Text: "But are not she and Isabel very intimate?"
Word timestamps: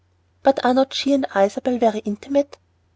"But 0.41 0.65
are 0.65 0.73
not 0.73 0.95
she 0.95 1.13
and 1.13 1.27
Isabel 1.35 1.77
very 1.77 1.99
intimate?" 1.99 2.57